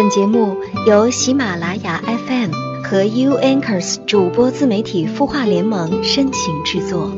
[0.00, 0.56] 本节目
[0.86, 2.52] 由喜马拉雅 FM
[2.84, 7.10] 和 U Anchors 主播自媒体孵化联盟深情制作。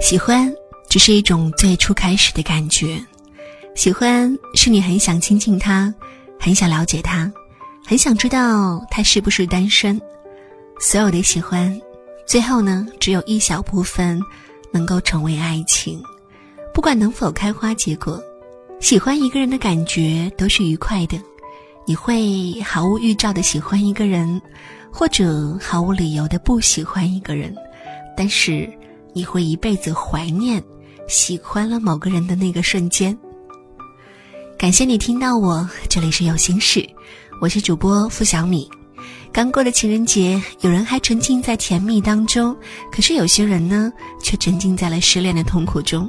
[0.00, 0.50] 喜欢
[0.88, 2.98] 只是一种最初开始的感觉，
[3.74, 5.92] 喜欢是你很想亲近他，
[6.38, 7.30] 很想了解他，
[7.86, 10.00] 很想知道他是不是单身。
[10.78, 11.78] 所有的喜欢，
[12.30, 14.22] 最后呢，只有一小部分
[14.70, 16.00] 能够成为爱情。
[16.72, 18.22] 不管能否开花结果，
[18.78, 21.20] 喜欢一个人的感觉都是愉快的。
[21.84, 24.40] 你会毫无预兆的喜欢一个人，
[24.92, 27.52] 或者毫无理由的不喜欢一个人，
[28.16, 28.70] 但是。
[29.12, 30.62] 你会一辈子怀念
[31.08, 33.18] 喜欢了某个人的那个瞬间。
[34.56, 36.88] 感谢你听到我，这里是有心事，
[37.40, 38.70] 我是主播付小米。
[39.32, 42.54] 刚过的情人节，有人还沉浸在甜蜜当中，
[42.90, 46.08] 可是有些人呢，却沉浸在了失恋的痛苦中。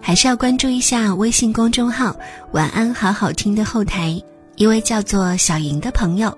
[0.00, 2.14] 还是要关注一下微信公众号
[2.52, 4.20] “晚安好好听”的后台，
[4.56, 6.36] 一位叫做小莹的朋友，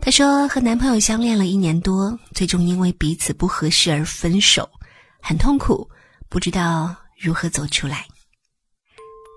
[0.00, 4.68] 她说和男朋友相恋了一年多，最终因为彼此不合适而分手。
[5.22, 5.88] 很痛苦，
[6.28, 8.04] 不知道如何走出来。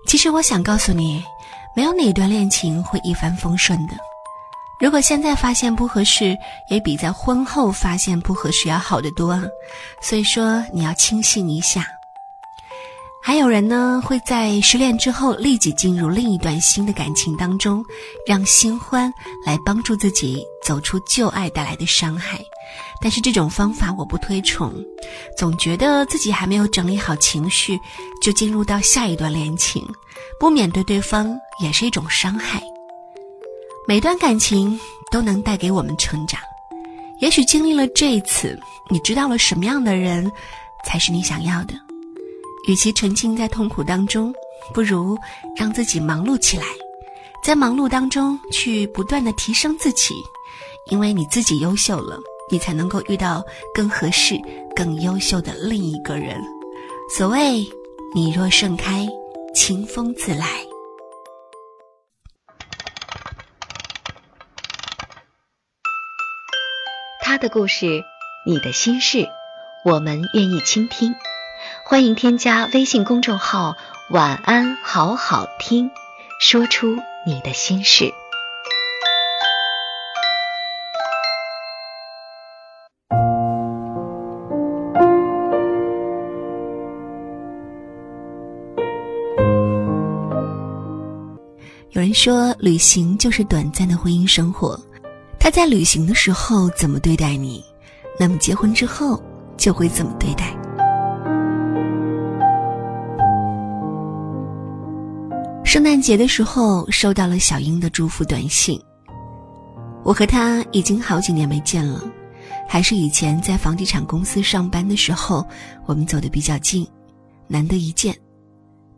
[0.08, 1.22] 其实我想告诉你，
[1.76, 3.94] 没有哪段恋情会一帆风顺的。
[4.80, 6.36] 如果现在发现不合适，
[6.70, 9.38] 也比在婚后发现不合适要好得多。
[10.00, 11.86] 所以说，你要清醒一下。
[13.22, 17.84] 还有人呢，会在失恋之后立即进入另一段新的感情当中，
[18.26, 19.12] 让新欢
[19.44, 22.40] 来帮助自己走出旧爱带来的伤害。
[23.02, 24.72] 但是这种方法我不推崇，
[25.36, 27.78] 总觉得自己还没有整理好情绪，
[28.22, 29.86] 就进入到下一段恋情，
[30.38, 32.62] 不免对对方也是一种伤害。
[33.86, 34.78] 每段感情
[35.10, 36.40] 都能带给我们成长，
[37.20, 40.30] 也许经历了这一次，你知道了什么样的人
[40.84, 41.74] 才是你想要的。
[42.68, 44.32] 与其沉浸在痛苦当中，
[44.72, 45.16] 不如
[45.56, 46.64] 让自己忙碌起来，
[47.42, 50.14] 在忙碌当中去不断的提升自己，
[50.90, 52.18] 因为你自己优秀了，
[52.50, 53.42] 你才能够遇到
[53.74, 54.40] 更合适、
[54.76, 56.40] 更优秀的另一个人。
[57.12, 57.66] 所谓
[58.14, 59.08] “你若盛开，
[59.52, 60.46] 清风自来”。
[67.30, 68.02] 他的故事，
[68.44, 69.28] 你的心事，
[69.84, 71.14] 我们愿意倾听。
[71.84, 73.76] 欢迎添加微信公众号
[74.10, 75.92] “晚安好好听”，
[76.42, 78.12] 说出你的心事。
[91.90, 94.76] 有人说，旅行就是短暂的婚姻生活。
[95.40, 97.64] 他在旅行的时候怎么对待你，
[98.18, 99.20] 那么结婚之后
[99.56, 100.54] 就会怎么对待。
[105.64, 108.78] 圣诞节的时候收到了小英的祝福短信。
[110.04, 112.04] 我和她已经好几年没见了，
[112.68, 115.46] 还是以前在房地产公司上班的时候，
[115.86, 116.86] 我们走得比较近，
[117.48, 118.14] 难得一见。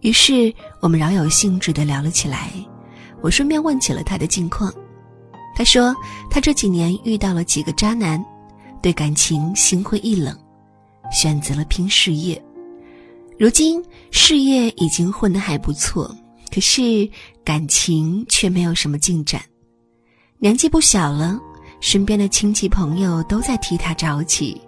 [0.00, 2.50] 于是我们饶有兴致地聊了起来，
[3.20, 4.72] 我顺便问起了他的近况。
[5.54, 5.94] 他说
[6.32, 8.24] 他这几年遇到了几个渣男，
[8.80, 10.34] 对感情心灰意冷，
[11.12, 12.42] 选择了拼事业。
[13.38, 16.10] 如今事业已经混得还不错。
[16.50, 17.06] 可是
[17.44, 19.42] 感情却没有什么进展，
[20.38, 21.38] 年纪不小了，
[21.80, 24.58] 身边的亲戚朋友都在替他着急。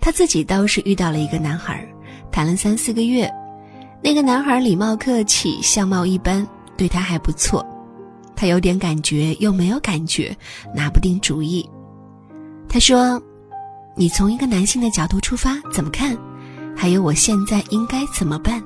[0.00, 1.86] 他自己倒是遇到了一个男孩，
[2.30, 3.30] 谈了三四个月，
[4.02, 7.64] 那个男孩礼貌客气，相貌一般，对他还不错。
[8.36, 10.36] 他有点感觉又没有感觉，
[10.74, 11.68] 拿不定主意。
[12.68, 13.22] 他说
[13.96, 16.16] ：“你从一个男性的角度出发怎么看？
[16.76, 18.62] 还有我现在应该怎么办？”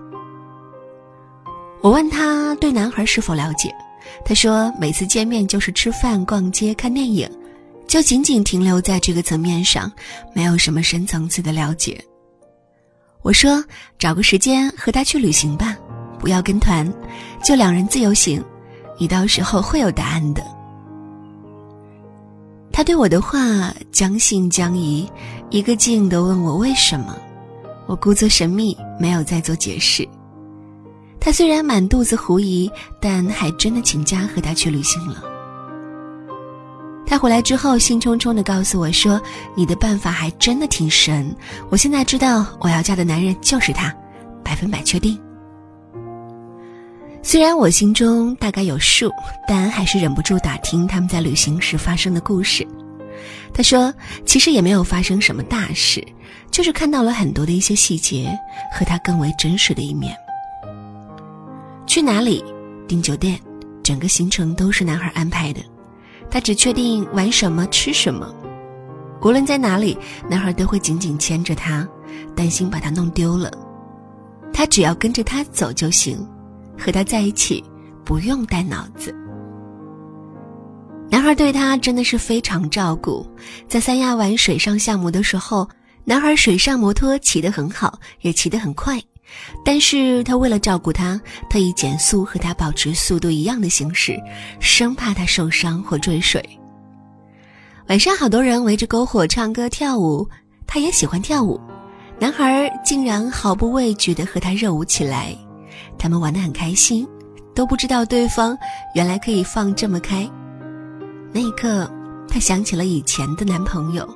[1.83, 3.75] 我问他对男孩是否了解，
[4.25, 7.31] 他说每次见面就是吃饭、逛街、看电影，
[7.87, 9.93] 就仅仅停留在这个层面上，
[10.35, 12.03] 没有什么深层次的了解。
[13.23, 13.63] 我说
[13.99, 15.77] 找个时间和他去旅行吧，
[16.19, 16.91] 不要跟团，
[17.45, 18.43] 就两人自由行，
[18.99, 20.43] 你到时候会有答案的。
[22.73, 25.09] 他对我的话将信将疑，
[25.51, 27.17] 一个劲地问我为什么，
[27.87, 30.07] 我故作神秘，没有再做解释。
[31.21, 35.25] 他虽然满肚子狐疑，但还真的请假和他去旅行了。
[37.05, 39.21] 他回来之后，兴冲冲的告诉我说
[39.57, 41.35] ：“你的办法还真的挺神，
[41.71, 43.93] 我现在知道我要嫁的男人就是他，
[44.45, 45.19] 百分百确定。”
[47.23, 49.11] 虽然我心中大概有数，
[49.47, 52.67] 但还是忍不住打听他们在旅行时发生的故事。
[53.53, 53.93] 他说
[54.25, 56.03] ：“其实也没有发生什么大事，
[56.51, 58.31] 就是看到了很多的一些细节
[58.73, 60.17] 和他更为真实的一面。
[61.87, 62.43] 去哪里，
[62.87, 63.39] 订酒店，
[63.83, 65.61] 整个行程都是男孩安排的，
[66.31, 68.33] 他只确定玩什么、吃什么。
[69.21, 69.99] 无论在哪里，
[70.31, 71.87] 男孩都会紧紧牵着她，
[72.37, 73.51] 担心把她弄丢了。
[74.53, 76.27] 他只要跟着他走就行，
[76.79, 77.63] 和他在一起
[78.05, 79.15] 不用带脑子。”
[81.11, 83.27] 男孩对她真的是非常照顾，
[83.67, 85.67] 在三亚玩水上项目的时候，
[86.05, 89.01] 男孩水上摩托骑得很好，也骑得很快，
[89.65, 94.19] 但是他为了照顾他，特意减速和他保持速度一样的行驶，
[94.61, 96.47] 生怕他受伤或坠水。
[97.89, 100.29] 晚上好多人围着篝火唱歌跳舞，
[100.67, 101.59] 他也喜欢跳舞，
[102.21, 105.35] 男孩竟然毫不畏惧地和他热舞起来，
[105.99, 107.07] 他们玩得很开心，
[107.55, 108.57] 都不知道对方
[108.95, 110.29] 原来可以放这么开。
[111.33, 111.91] 那一刻，
[112.29, 114.09] 她想起了以前的男朋友。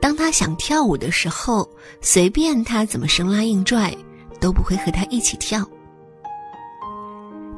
[0.00, 1.68] 当她想跳舞的时候，
[2.00, 3.92] 随便他怎么生拉硬拽，
[4.40, 5.68] 都不会和他一起跳。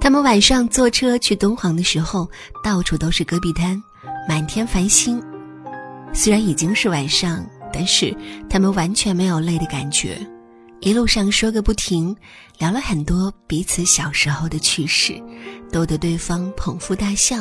[0.01, 2.27] 他们晚上坐车去敦煌的时候，
[2.65, 3.79] 到处都是戈壁滩，
[4.27, 5.23] 满天繁星。
[6.15, 8.17] 虽然已经是晚上，但是
[8.49, 10.19] 他们完全没有累的感觉。
[10.81, 12.17] 一路上说个不停，
[12.59, 15.23] 聊了很多彼此小时候的趣事，
[15.71, 17.37] 逗得对方捧腹大笑。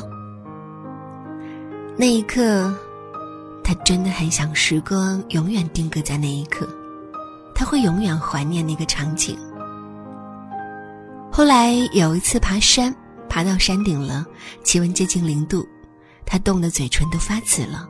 [1.95, 2.74] 那一刻，
[3.63, 6.68] 他真的很想时光永远定格在那一刻，
[7.56, 9.38] 他会永远怀念那个场景。
[11.31, 12.94] 后来有一次爬山，
[13.30, 14.25] 爬到山顶了，
[14.65, 15.65] 气温接近零度，
[16.25, 17.88] 他冻得嘴唇都发紫了。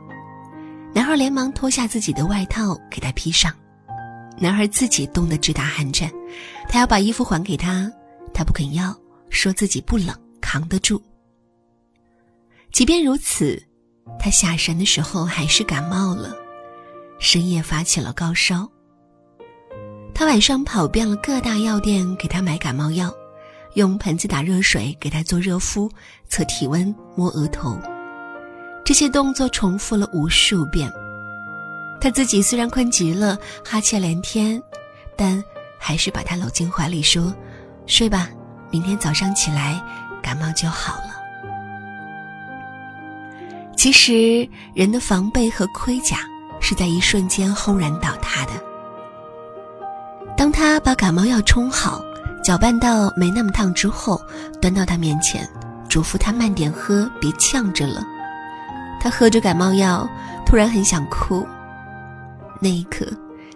[0.94, 3.52] 男孩连忙脱下自己的外套给他披上，
[4.40, 6.10] 男孩自己冻得直打寒战，
[6.68, 7.92] 他要把衣服还给他，
[8.34, 8.96] 他不肯要，
[9.28, 10.08] 说自己不冷，
[10.40, 11.00] 扛得住。
[12.72, 13.62] 即便如此。
[14.18, 16.34] 他下山的时候还是感冒了，
[17.20, 18.68] 深夜发起了高烧。
[20.12, 23.14] 他晚上跑遍了各大药店给他买感冒药，
[23.74, 25.88] 用盆子打热水给他做热敷、
[26.28, 27.78] 测体温、摸额头，
[28.84, 30.90] 这些动作重复了无数遍。
[32.00, 34.62] 他自己虽然困极了，哈欠连天，
[35.16, 35.44] 但
[35.78, 37.34] 还是把他搂进怀里说
[37.86, 38.28] ：“睡吧，
[38.70, 39.78] 明天早上起来
[40.22, 41.10] 感冒就好了。”
[43.76, 46.18] 其实，人的防备和盔甲
[46.60, 48.52] 是在一瞬间轰然倒塌的。
[50.36, 52.02] 当他把感冒药冲好，
[52.42, 54.20] 搅拌到没那么烫之后，
[54.60, 55.46] 端到他面前，
[55.88, 58.02] 嘱咐他慢点喝，别呛着了。
[59.00, 60.08] 他喝着感冒药，
[60.46, 61.46] 突然很想哭。
[62.60, 63.06] 那一刻，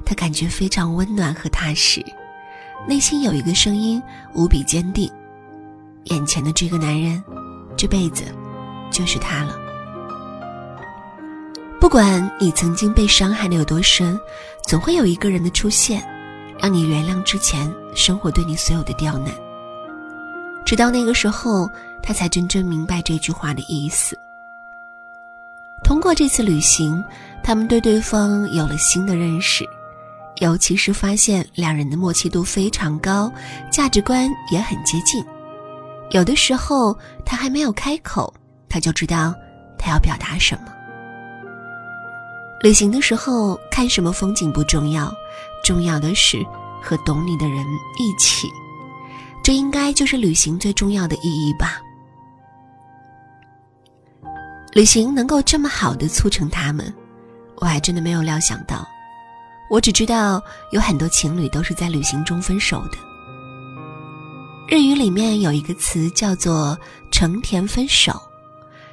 [0.05, 2.05] 他感觉非常温暖和踏实，
[2.89, 4.03] 内心有一个声音
[4.33, 5.11] 无比坚定：
[6.05, 7.23] 眼前的这个男人，
[7.77, 8.25] 这辈子
[8.91, 9.59] 就是他了。
[11.81, 14.19] 不管你曾经被伤害的有多深，
[14.67, 16.03] 总会有一个人的出现，
[16.59, 19.35] 让你原谅之前生活对你所有的刁难。
[20.65, 21.71] 直到那个时候，
[22.03, 24.19] 他才真正明白这句话的意思。
[25.83, 27.05] 通过这次旅行，
[27.45, 29.69] 他们对对方有了新的认识，
[30.41, 33.31] 尤其是发现两人的默契度非常高，
[33.71, 35.23] 价值观也很接近。
[36.11, 38.33] 有的时候，他还没有开口，
[38.67, 39.35] 他就知道
[39.79, 40.73] 他要表达什么。
[42.63, 45.13] 旅行的时候，看什么风景不重要，
[45.63, 46.43] 重要的是
[46.81, 47.63] 和懂你的人
[47.99, 48.49] 一起。
[49.43, 51.79] 这应该就是旅行最重要的意义吧。
[54.73, 56.91] 旅行能够这么好的促成他们，
[57.65, 58.87] 我还真的没有料想到。
[59.71, 60.39] 我只知道
[60.71, 62.99] 有很多情侣都是在旅行中分手的。
[64.69, 66.79] 日语里面有一个词叫做
[67.11, 68.21] “成田分手”，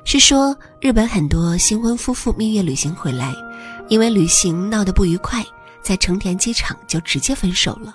[0.05, 3.35] 是说日本很多新婚夫妇蜜月旅行回来。
[3.89, 5.45] 因为旅行闹得不愉快，
[5.81, 7.93] 在成田机场就直接分手了，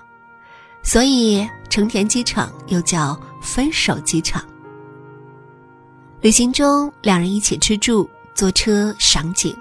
[0.82, 4.44] 所以成田机场又叫分手机场。
[6.20, 9.56] 旅行中，两人一起吃住、坐车、赏景，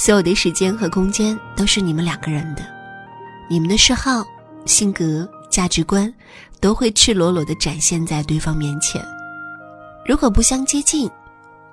[0.00, 2.64] 所有的时间和空间都是你们两个人的，
[3.50, 4.24] 你们的嗜好、
[4.64, 6.10] 性格、价值观
[6.58, 9.04] 都会赤裸裸的展现在对方面前。
[10.06, 11.06] 如果不相接近，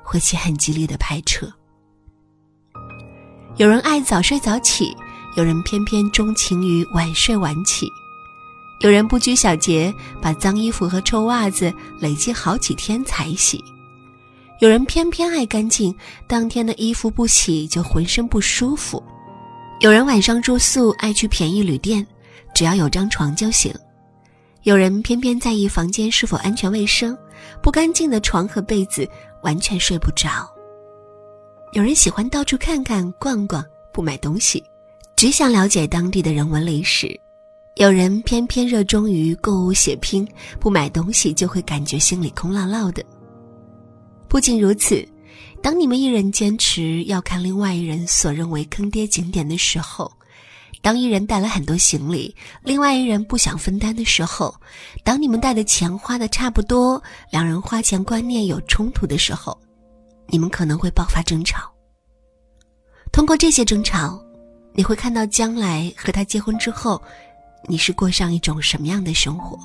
[0.03, 1.49] 会起很激烈的排斥。
[3.55, 4.93] 有人爱早睡早起，
[5.37, 7.87] 有人偏偏钟情于晚睡晚起，
[8.81, 13.63] 有人不拘小节，把脏衣服和臭袜子累积好几天才洗，
[14.59, 15.95] 有人偏偏爱干净，
[16.27, 19.01] 当天的衣服不洗就浑身不舒服，
[19.81, 22.05] 有人晚上住宿爱去便宜旅店，
[22.55, 23.71] 只要有张床就行，
[24.63, 27.15] 有人偏偏在意房间是否安全卫生，
[27.61, 29.07] 不干净的床和被子
[29.43, 30.51] 完全睡不着。
[31.73, 34.63] 有人喜欢到处看看、逛逛，不买东西，
[35.15, 37.09] 只想了解当地的人文历史；
[37.75, 40.27] 有人偏偏热衷于购物血拼，
[40.59, 43.03] 不买东西就会感觉心里空落落的。
[44.29, 45.07] 不仅如此，
[45.61, 50.11] 当你们一人坚持要看另外一人所认为坑爹景点的时候，
[50.81, 54.53] 当一人带了很多行李，另外一人不想分担的时候，
[55.03, 59.57] 当你们带的钱花的差不多，两人花钱观念有冲突的时候。
[60.29, 61.71] 你们可能会爆发争吵。
[63.13, 64.21] 通过这些争吵，
[64.73, 67.01] 你会看到将来和他结婚之后，
[67.65, 69.57] 你是过上一种什么样的生活。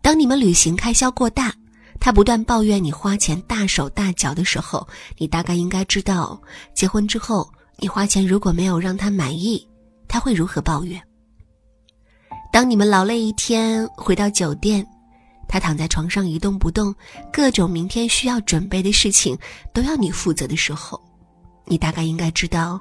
[0.00, 1.52] 当你们旅行开销过大，
[2.00, 4.86] 他不断抱怨你花钱大手大脚的时候，
[5.18, 6.40] 你大概应该知道，
[6.74, 9.66] 结婚之后你花钱如果没有让他满意，
[10.08, 11.02] 他会如何抱怨。
[12.52, 14.86] 当你们劳累一天回到酒店。
[15.48, 16.92] 他躺在床上一动不动，
[17.32, 19.38] 各种明天需要准备的事情
[19.72, 21.00] 都要你负责的时候，
[21.66, 22.80] 你大概应该知道，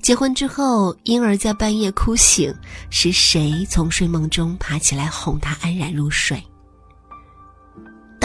[0.00, 2.54] 结婚之后婴儿在半夜哭醒，
[2.88, 6.42] 是谁从睡梦中爬起来哄他安然入睡。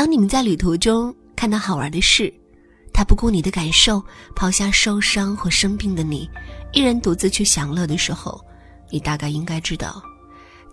[0.02, 2.34] 当你们在旅途中看到好玩的事，
[2.92, 4.04] 他不顾你的感受，
[4.36, 6.28] 抛下受伤或生病的你，
[6.74, 8.44] 一人独自去享乐的时候，
[8.90, 10.02] 你大概应该知道，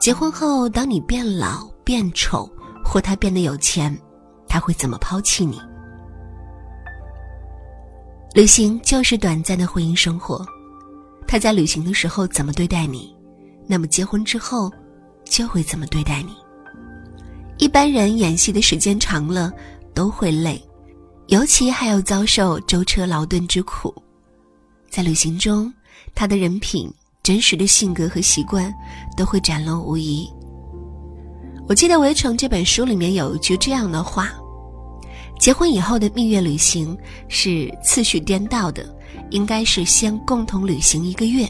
[0.01, 2.51] 结婚后当你变老变丑。
[2.83, 3.95] 或他变得有钱，
[4.49, 5.61] 他会怎么抛弃你？
[8.33, 10.43] 旅行就是短暂的婚姻生活，
[11.27, 13.15] 他在旅行的时候怎么对待你，
[13.67, 14.73] 那么结婚之后
[15.23, 16.35] 就会怎么对待你。
[17.59, 19.53] 一般人演戏的时间长了
[19.93, 20.63] 都会累，
[21.27, 23.93] 尤其还要遭受舟车劳顿之苦。
[24.89, 25.73] 在旅行中，
[26.15, 26.91] 他的人品、
[27.23, 28.73] 真实的性格和习惯
[29.17, 30.29] 都会展露无遗。
[31.69, 34.33] 我记得《围城》这本书里面有一句这样的话：
[35.39, 36.97] 结婚以后的蜜月旅行
[37.29, 38.87] 是次序颠倒的，
[39.31, 41.47] 应该是先共同旅行一个月，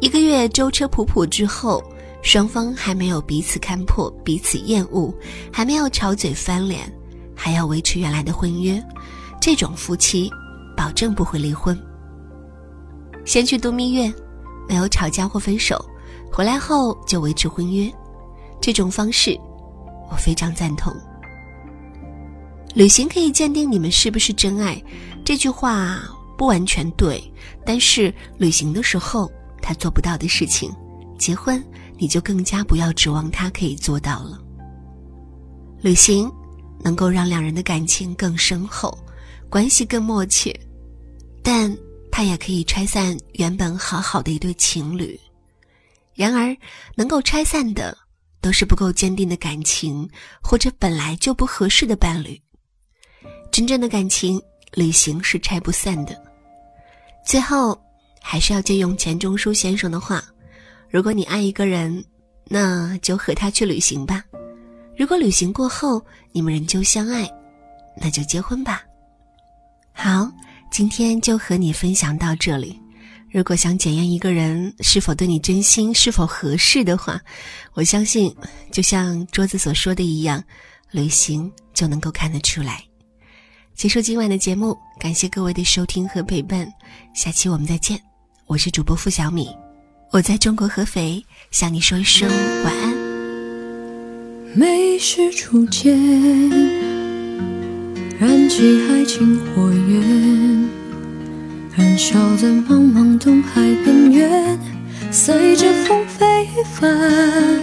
[0.00, 1.82] 一个月舟车仆仆之后，
[2.22, 5.12] 双方还没有彼此看破、彼此厌恶，
[5.52, 6.92] 还没有吵嘴翻脸，
[7.34, 8.82] 还要维持原来的婚约，
[9.40, 10.30] 这种夫妻
[10.76, 11.78] 保证不会离婚。
[13.24, 14.12] 先去度蜜月，
[14.68, 15.82] 没有吵架或分手，
[16.32, 17.90] 回来后就维持婚约。
[18.60, 19.38] 这种方式，
[20.10, 20.94] 我非常赞同。
[22.74, 24.82] 旅行可以鉴定你们是不是真爱，
[25.24, 25.98] 这句话
[26.36, 27.22] 不完全对。
[27.64, 29.30] 但是旅行的时候
[29.62, 30.70] 他做不到的事情，
[31.18, 31.62] 结婚
[31.98, 34.40] 你就更加不要指望他可以做到了。
[35.82, 36.30] 旅行
[36.80, 38.96] 能够让两人的感情更深厚，
[39.50, 40.58] 关系更默契，
[41.42, 41.76] 但
[42.10, 45.18] 它也可以拆散原本好好的一对情侣。
[46.14, 46.56] 然而，
[46.94, 47.96] 能够拆散的。
[48.40, 50.08] 都是不够坚定的感情，
[50.40, 52.40] 或者本来就不合适的伴侣。
[53.50, 54.40] 真正的感情，
[54.74, 56.16] 旅行是拆不散的。
[57.26, 57.76] 最后，
[58.22, 60.22] 还是要借用钱钟书先生的话：
[60.90, 62.02] 如果你爱一个人，
[62.44, 64.22] 那就和他去旅行吧；
[64.96, 67.28] 如果旅行过后你们仍旧相爱，
[68.00, 68.82] 那就结婚吧。
[69.92, 70.30] 好，
[70.70, 72.80] 今天就和你分享到这里。
[73.30, 77.20] 如果想检验一个人是否对你真心、是否合适的话，
[77.74, 78.34] 我相信，
[78.72, 80.42] 就像桌子所说的一样，
[80.90, 82.82] 旅行就能够看得出来。
[83.74, 86.66] 结束今晚的节目，感谢各位的收听和陪伴，
[87.14, 88.00] 下期我们再见。
[88.46, 89.54] 我是主播付小米，
[90.10, 92.26] 我在中国合肥向你说一声
[92.64, 92.94] 晚安。
[94.54, 95.94] 美是初见，
[98.18, 100.68] 燃起爱情火焰。
[101.76, 104.58] 燃烧在茫茫东海边缘，
[105.12, 107.60] 随着风飞帆，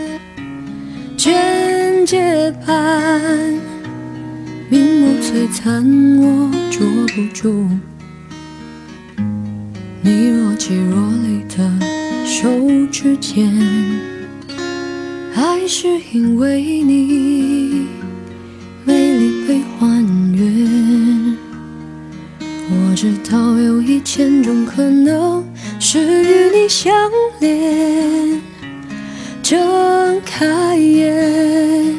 [1.17, 3.59] 卷睫般，
[4.69, 5.83] 明眸璀璨，
[6.19, 7.67] 我捉不住
[10.03, 11.94] 你若即若离的
[12.45, 12.51] 手
[12.91, 13.51] 指间，
[15.33, 17.87] 爱是因为你
[18.85, 21.35] 美丽被还原。
[22.69, 25.43] 我知道有一千种可能
[25.79, 26.93] 是与你相
[27.39, 28.39] 恋，
[29.41, 31.95] 睁开眼，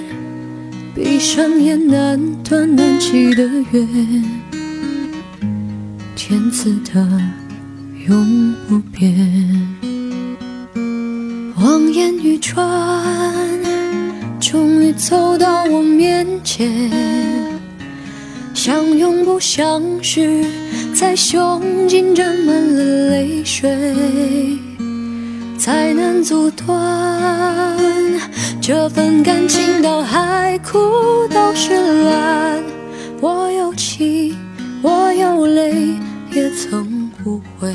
[0.95, 4.25] 闭上眼，难断难弃的缘，
[6.15, 7.21] 天赐的
[8.07, 9.76] 永不变。
[11.67, 12.65] 望眼欲穿，
[14.39, 16.71] 终于走到我面前。
[18.55, 20.45] 相拥不相识，
[20.95, 23.69] 在胸襟沾满了泪水，
[25.59, 27.77] 才能阻断
[28.61, 29.83] 这份感情。
[29.83, 30.79] 到海枯
[31.35, 32.63] 都是蓝，
[33.21, 34.37] 我有情，
[34.83, 35.75] 我有泪
[36.33, 37.75] 也曾无悔。